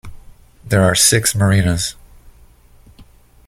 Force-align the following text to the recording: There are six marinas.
There 0.65 0.81
are 0.83 0.95
six 0.95 1.35
marinas. 1.35 1.95